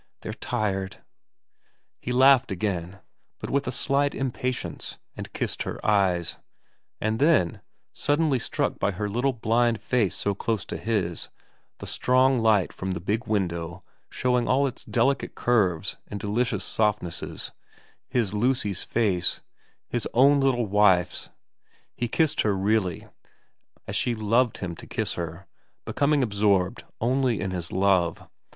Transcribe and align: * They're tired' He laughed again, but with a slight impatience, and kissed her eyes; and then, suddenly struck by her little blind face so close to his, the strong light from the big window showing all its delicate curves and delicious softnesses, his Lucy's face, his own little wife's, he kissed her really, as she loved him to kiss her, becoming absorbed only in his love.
* 0.11 0.21
They're 0.21 0.33
tired' 0.33 1.03
He 2.01 2.11
laughed 2.11 2.51
again, 2.51 3.01
but 3.37 3.51
with 3.51 3.67
a 3.67 3.71
slight 3.71 4.15
impatience, 4.15 4.97
and 5.15 5.31
kissed 5.31 5.61
her 5.61 5.79
eyes; 5.85 6.37
and 6.99 7.19
then, 7.19 7.61
suddenly 7.93 8.39
struck 8.39 8.79
by 8.79 8.93
her 8.93 9.07
little 9.07 9.31
blind 9.31 9.79
face 9.79 10.15
so 10.15 10.33
close 10.33 10.65
to 10.65 10.77
his, 10.77 11.29
the 11.77 11.85
strong 11.85 12.39
light 12.39 12.73
from 12.73 12.93
the 12.93 12.99
big 12.99 13.27
window 13.27 13.83
showing 14.09 14.47
all 14.47 14.65
its 14.65 14.83
delicate 14.83 15.35
curves 15.35 15.97
and 16.07 16.19
delicious 16.19 16.63
softnesses, 16.65 17.51
his 18.09 18.33
Lucy's 18.33 18.81
face, 18.83 19.41
his 19.87 20.07
own 20.15 20.39
little 20.39 20.65
wife's, 20.65 21.29
he 21.95 22.07
kissed 22.07 22.41
her 22.41 22.57
really, 22.57 23.07
as 23.85 23.95
she 23.95 24.15
loved 24.15 24.57
him 24.57 24.75
to 24.77 24.87
kiss 24.87 25.13
her, 25.13 25.45
becoming 25.85 26.23
absorbed 26.23 26.85
only 26.99 27.39
in 27.39 27.51
his 27.51 27.71
love. 27.71 28.27